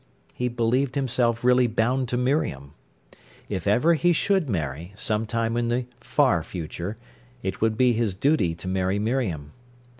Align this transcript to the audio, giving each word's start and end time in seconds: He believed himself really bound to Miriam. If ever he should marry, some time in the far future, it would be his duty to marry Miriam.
He 0.33 0.47
believed 0.47 0.95
himself 0.95 1.43
really 1.43 1.67
bound 1.67 2.09
to 2.09 2.17
Miriam. 2.17 2.73
If 3.49 3.67
ever 3.67 3.93
he 3.93 4.13
should 4.13 4.49
marry, 4.49 4.93
some 4.95 5.27
time 5.27 5.55
in 5.55 5.67
the 5.67 5.85
far 5.99 6.41
future, 6.41 6.97
it 7.43 7.61
would 7.61 7.77
be 7.77 7.93
his 7.93 8.15
duty 8.15 8.55
to 8.55 8.67
marry 8.67 8.97
Miriam. 8.97 9.51